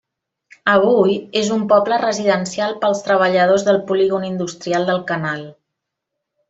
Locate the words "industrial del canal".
4.35-5.49